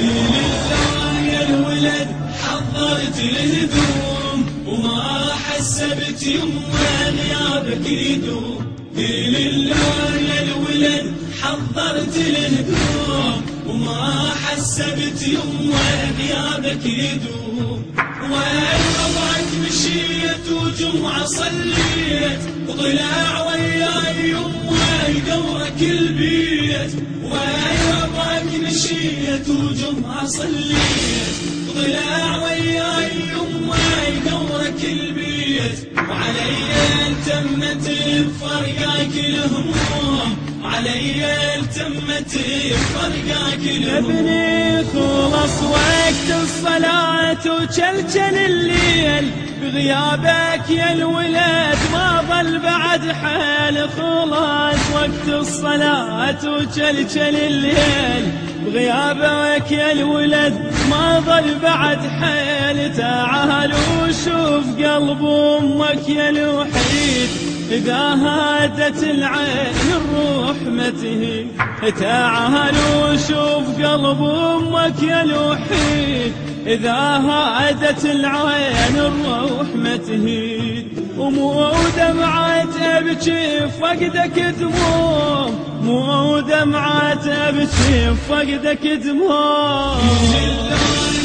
لله 0.00 1.20
يا 1.32 1.42
الولد 1.48 2.08
حضرت 2.42 3.18
الهدوم 3.18 4.46
وما 4.66 5.32
حسبت 5.34 6.22
يما 6.26 7.08
غيابك 7.18 7.86
يدوم 7.90 8.66
لله 8.96 10.14
يا 10.30 10.42
الولد 10.42 11.06
حضرت 11.42 12.16
الهدوم 12.16 13.42
وما 13.66 14.30
حسبت 14.44 15.22
يما 15.28 16.12
غيابك 16.18 16.86
يدوم 16.86 17.82
وين 18.22 18.82
وضعك 18.98 19.50
مشيت 19.68 20.46
وجمعة 20.52 21.24
صليت 21.24 22.40
وضلع 22.68 23.46
وياي 23.46 24.30
يما 24.30 25.08
يدورك 25.08 25.80
البيت. 25.82 26.92
وين 27.24 27.77
مشيت 28.78 29.48
وجمعة 29.48 30.26
صليت. 30.26 31.38
وضلع 31.68 32.42
وياي 32.42 33.10
يما 33.30 33.78
يدورك 34.08 34.84
البيت. 34.84 35.88
وعلي 35.96 37.08
التمت 37.08 37.90
بفرقاك 38.06 39.14
الهموم. 39.14 40.47
علي 40.68 41.24
التمت 41.56 42.32
بفرقاك 42.34 43.58
الهموم 43.58 44.16
ابني 44.16 44.84
خلص 44.84 45.62
وقت 45.62 46.42
الصلاة 46.42 47.44
وشلشل 47.46 48.36
الليل. 48.36 49.30
بغيابك 49.62 50.70
يا 50.70 50.92
الولد 50.92 51.78
ما 51.92 52.24
ظل 52.30 52.58
بعد 52.58 53.12
حال 53.12 53.88
خلاص 53.98 54.80
وقت 54.94 55.28
الصلاة 55.28 56.42
وشلشل 56.44 57.36
الليل. 57.36 58.32
بغيابك 58.66 59.72
يا 59.72 59.92
الولد 59.92 60.72
ما 60.90 61.20
ظل 61.20 61.58
بعد 61.62 61.98
حيل. 61.98 62.96
تعال 62.96 63.72
وشوف 63.72 64.66
قلب 64.78 65.24
أمك 65.24 66.08
يا 66.08 66.28
الوحيد. 66.28 67.47
إذا 67.70 67.98
هادت 67.98 69.02
العين 69.02 69.74
الروح 69.96 70.56
ما 70.62 70.90
تهيد 70.90 71.48
تعال 72.00 72.74
وشوف 73.02 73.84
قلب 73.84 74.22
أمك 74.22 75.02
يا 75.02 75.22
الوحيد 75.22 76.32
إذا 76.66 76.94
هادت 76.94 78.04
العين 78.04 78.96
الروح 78.96 79.68
ما 79.74 79.96
تهيد 79.96 80.86
ومو 81.18 81.72
دمعة 81.96 82.74
أبكي 82.80 83.68
فقدك 83.80 84.54
دموم 84.60 85.58
مو 85.82 86.40
دمعة 86.40 87.26
أبكي 87.26 88.14
فقدك 88.28 88.84
لله 88.84 90.00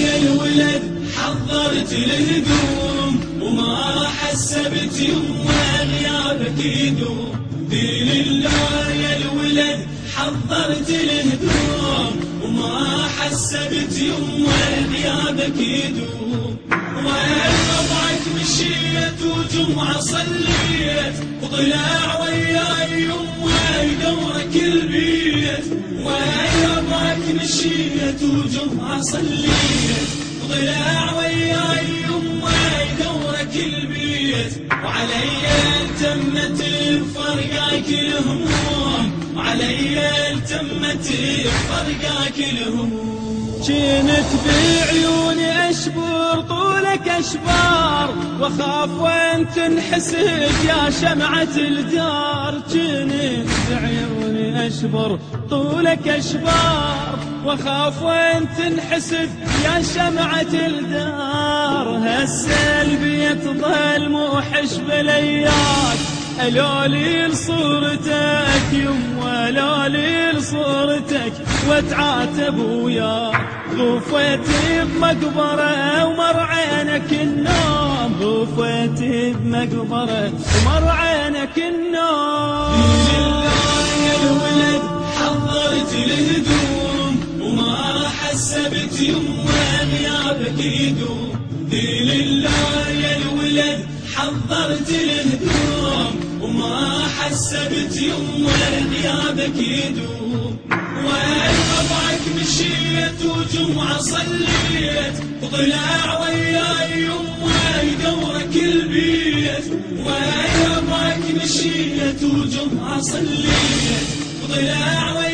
يا 0.00 0.18
الولد 0.18 0.82
حضرت 1.16 1.92
الهدوم 1.92 3.31
وما 3.42 4.08
حسبت 4.08 5.00
يما 5.00 5.82
غيابك 5.82 6.64
يدوم 6.64 7.32
لله 7.72 8.88
يا 9.02 9.16
الولد 9.16 9.86
حضرت 10.16 10.88
الهدوم 10.90 12.20
وما 12.42 13.08
حسبت 13.18 13.98
يما 13.98 14.62
غيابك 14.92 15.58
يدوم 15.58 16.56
وين 16.96 17.54
وضعك 17.68 18.24
مشيت 18.36 19.20
وجمعة 19.22 20.00
صليت. 20.00 21.16
وضلع 21.42 22.20
وياي 22.20 23.02
يما 23.02 23.82
يدورك 23.82 24.54
البيت. 24.54 25.66
وين 26.04 26.70
وضعك 26.70 27.42
مشيت 27.42 28.22
وجمعة 28.22 29.00
صليت. 29.00 30.08
وضلع 30.42 31.12
وياي 31.18 31.88
يما 32.04 32.82
البيت 33.56 34.52
وعلي 34.84 35.32
التمت 35.82 36.60
بفرقاك 36.62 37.88
الهموم 37.88 39.04
علي 39.36 39.98
التمت 40.32 41.06
بفرقاك 41.44 42.38
الهموم. 42.38 43.12
كنت 43.66 44.30
بعيوني 44.44 45.70
اشبر 45.70 46.40
طولك 46.48 47.08
أشبار 47.08 48.08
واخاف 48.40 48.90
وين 49.00 49.40
تنحسد 49.54 50.52
يا 50.68 50.90
شمعة 51.00 51.56
الدار 51.56 52.54
كنت 52.72 53.50
بعيوني 53.70 54.66
اشبر 54.66 55.18
طولك 55.50 56.08
أشبار 56.08 57.18
واخاف 57.44 58.02
وين 58.02 58.48
تنحسد 58.58 59.30
يا 59.64 59.82
شمعة 59.94 60.52
الدار. 60.66 61.86
هالسلبية 61.88 62.71
تظل 63.34 64.08
موحش 64.08 64.74
بلياك 64.88 65.98
الولي 66.40 67.26
لصورتك 67.26 68.72
يما 68.72 69.48
الولي 69.48 70.32
لصورتك 70.32 71.32
واتعاتب 71.68 72.58
وياك 72.58 73.40
غفيتي 73.78 74.84
بمقبرة 74.84 76.04
ومر 76.06 76.40
عينك 76.40 77.12
النوم. 77.12 78.12
غفيتي 78.22 79.32
بمقبرة 79.32 80.32
ومر 80.66 80.88
عينك 80.88 81.58
النوم. 81.58 82.82
لله 83.12 83.52
يا 84.06 84.14
الولد 84.22 84.82
حضرت 85.18 85.94
الهدوم 85.94 87.20
وما 87.40 88.08
حسبت 88.08 89.00
يما 89.00 89.80
غيابك 89.92 90.58
يدوم 90.64 91.41
لله 91.74 92.88
يا 92.88 93.16
الولد 93.16 93.78
حضرت 94.14 94.88
الهدوم 94.90 96.20
وما 96.40 97.08
حسبت 97.18 98.02
يما 98.02 98.52
غيابك 98.92 99.56
يدوم 99.56 100.56
وين 101.04 101.56
وضعك 101.72 102.24
مشيت 102.36 103.20
وجمعة 103.24 103.98
صليت. 103.98 105.16
وضلع 105.42 106.20
وياي 106.20 107.02
يما 107.02 107.82
يدورك 107.82 108.54
البيت. 108.56 109.66
وين 110.06 110.56
وضعك 110.70 111.24
مشيت 111.44 112.22
وجمعة 112.22 113.00
صليت. 113.00 114.08
وضلع 114.42 115.12
وياي 115.16 115.31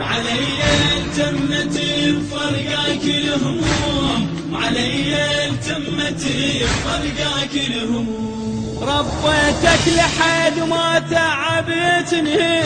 وعلي 0.00 0.48
التمت 0.96 1.76
بفرقاك 2.04 3.04
الهموم. 3.04 4.20
وعلي 4.52 5.14
التمت 5.48 6.22
بفرقاك 6.38 7.54
الهموم. 7.54 8.78
ربيتك 8.82 9.84
لحد 9.96 10.56
ما 10.68 10.98
تعبتني 11.10 12.62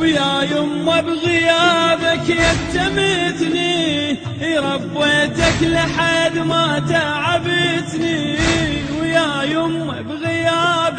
ويا 0.00 0.42
يما 0.52 1.00
بغيابك 1.00 2.26
يتمتني. 2.28 3.84
ربيتك 4.58 5.58
لحد 5.62 6.38
ما 6.38 6.82
تعبتني 6.90 8.36
ويا 9.00 9.42
يما 9.42 10.00
بغيابك 10.00 10.93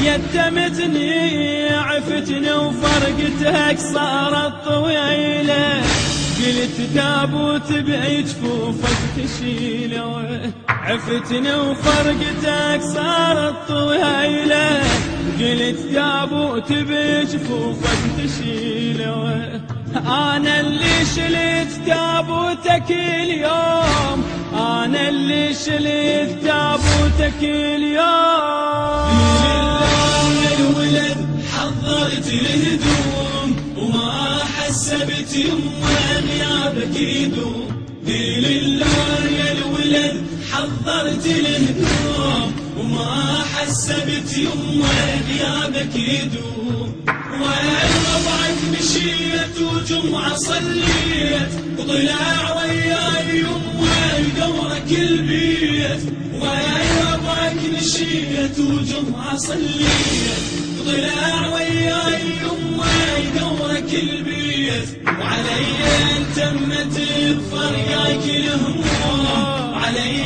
يتمتني 0.00 1.68
عفتني 1.68 2.52
وفرقتك 2.52 3.78
صارت 3.78 4.64
طويلة. 4.64 5.82
قلت 6.38 6.76
تابوت 6.94 7.72
جفوفك 8.22 8.98
تشيله. 9.16 10.52
عفتني 10.88 11.54
وفرقتك 11.54 12.80
صارت 12.94 13.54
طويلة. 13.68 14.82
قلت 15.40 15.78
تابوت 15.94 16.72
بجفوفك 16.72 18.02
تشيله 18.18 19.60
أنا 20.06 20.60
اللي 20.60 21.04
شلت 21.16 21.72
تابوتك 21.86 22.90
اليوم. 22.90 24.24
أنا 24.54 25.08
اللي 25.08 25.54
شلت 25.54 26.30
تابوتك 26.44 27.42
اليوم. 27.42 27.98
يا 30.42 30.50
الولد 30.58 31.18
حضرت 31.56 32.26
الهدوم. 32.26 33.56
وما 33.76 34.38
حسبت 34.44 35.36
يما 35.36 36.20
غيابك 36.28 36.96
يدوم 37.00 37.68
يا 38.06 38.38
الولد 38.38 38.67
حضرت 40.58 41.26
الهدوم 41.26 42.52
وما 42.78 43.44
حسبت 43.54 44.38
يما 44.38 45.20
غيابك 45.28 45.96
يدوم. 45.96 46.94
وين 47.40 47.92
وضعك 48.06 48.58
مشيت 48.72 49.56
وجمعة 49.60 50.36
صليت 50.36 51.52
وضلع 51.78 52.56
وياي 52.56 53.38
يما 53.38 54.18
يدورك 54.18 54.90
البيت 54.90 56.02
وين 56.32 56.88
وضعك 57.06 57.60
مشيت 57.76 58.58
وجمعة 58.58 59.36
صليت 59.36 60.44
وضلع 60.80 61.54
وياي 61.54 62.22
يمه 62.42 63.40
دورك 63.40 63.94
البيت 63.94 64.88
وعلي 65.20 65.66
تمت 66.36 66.96
بفرقاك 67.18 68.24
الهموم. 68.24 69.67
علي 69.88 70.24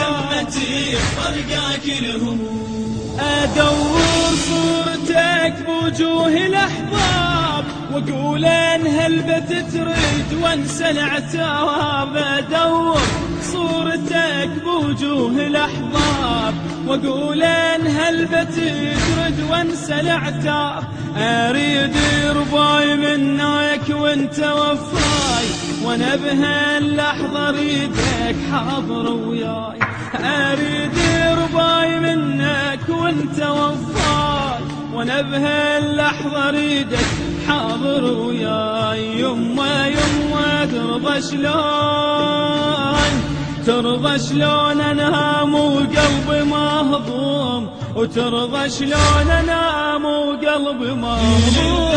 تمت 0.00 0.54
بفرقاك 0.56 1.84
الهموم 1.98 3.16
أدور 3.20 4.00
صورتك 4.48 5.54
بوجوه 5.66 6.28
الأحباب 6.28 7.64
وأقول 7.92 8.44
إن 8.44 8.86
هلبة 8.86 9.60
تريد 9.72 10.42
وأنسى 10.42 10.90
العتاب 10.90 12.16
أدور 12.16 13.00
صورتك 13.52 14.50
بوجوه 14.64 15.30
الأحباب 15.46 16.54
وأقول 16.86 17.42
إن 17.42 17.86
هلبة 17.86 18.44
تريد 18.44 19.40
وأنسى 19.50 20.00
العتاب 20.00 20.84
أريد 21.16 21.96
رباي 22.36 22.96
منك 22.96 23.88
وأنت 23.90 24.38
وفاي. 24.38 25.69
وأنا 25.84 26.16
بهاللحظة 26.16 27.48
اريدك 27.48 28.36
حاضر 28.52 29.12
وياي. 29.12 29.78
أريد 30.14 30.98
رباي 31.38 32.00
منك 32.00 32.88
وأنت 32.88 33.38
وفاي 33.38 34.62
وأنا 34.94 35.20
بهاللحظة 35.20 36.48
اريدك 36.48 37.06
حاضر 37.48 38.04
وياي. 38.04 39.20
يما 39.20 39.86
يما 39.86 40.66
ترضى 40.72 41.22
شلون؟ 41.22 42.60
ترضى 43.66 44.18
شلون 44.18 44.80
انام 44.80 45.54
وقلبي 45.54 46.42
مهضوم؟ 46.50 47.70
وترضى 47.96 48.70
شلون 48.70 49.30
انام 49.30 50.04
وقلبي 50.04 50.92
مهضوم؟ 50.92 51.94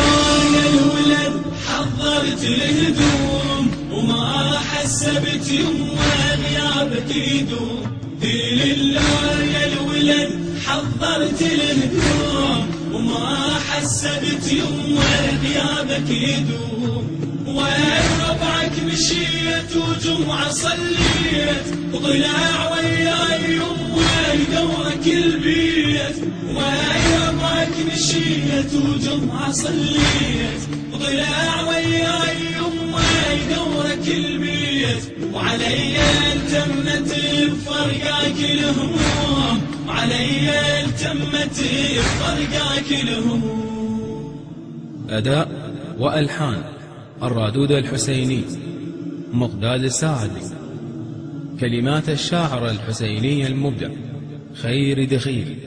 يا 0.54 0.66
الولد 0.74 1.36
حضرت 1.68 2.44
الهدوم. 2.44 3.63
وما 4.04 4.60
حسبت 4.60 5.52
يما 5.52 6.36
غيابك 6.44 7.16
يدوم 7.16 7.84
ذي 8.22 8.56
لله 8.56 9.44
يا 9.54 9.66
الولد 9.66 10.30
حضرت 10.66 11.42
الهدوم 11.42 12.68
وما 12.94 13.60
حسبت 13.70 14.52
يما 14.52 15.40
غيابك 15.44 16.10
يدوم 16.10 17.08
وين 17.48 18.04
ربعك 18.30 18.72
مشيت 18.94 19.72
وجمعة 19.76 20.50
صليت. 20.52 21.66
وضلع 21.94 22.72
وياي 22.72 23.56
يما 23.56 24.36
دورك 24.56 25.08
البيت. 25.08 26.18
وين 26.56 27.06
ربعك 27.28 27.76
مشيت 27.94 28.74
وجمعة 28.74 29.52
صليت. 29.52 30.62
وضلع 30.94 31.62
وياي 31.68 32.38
يما 32.58 33.04
دورك 33.56 33.63
البيت 34.08 35.34
وعلي 35.34 35.96
التمت 36.34 37.16
بفرقاك 37.16 38.40
الهموم. 38.52 39.62
وعلي 39.88 40.50
التمت 40.86 41.60
بفرقاك 41.96 43.04
الهموم. 43.04 44.36
أداء 45.10 45.72
وألحان 46.00 46.64
الرادود 47.24 47.72
الحسيني 47.72 48.42
مقداد 49.34 49.84
الساعدي. 49.84 50.42
كلمات 51.60 52.10
الشاعر 52.10 52.70
الحسيني 52.70 53.48
المبدع 53.48 53.90
خير 54.54 55.06
دخيل. 55.06 55.58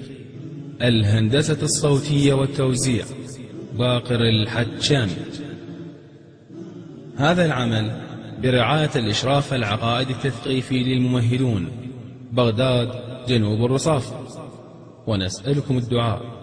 الهندسة 0.83 1.59
الصوتية 1.63 2.33
والتوزيع 2.33 3.05
باقر 3.79 4.21
الحجامي. 4.21 5.17
هذا 7.17 7.45
العمل 7.45 8.06
برعاية 8.43 8.91
الإشراف 8.97 9.55
العقائدي 9.55 10.13
التثقيفي 10.13 10.85
للممهدون 10.85 11.69
بغداد 12.33 12.91
جنوب 13.29 13.65
الرصاف. 13.65 14.13
ونسألكم 15.07 15.79
الدعاء. 15.79 16.36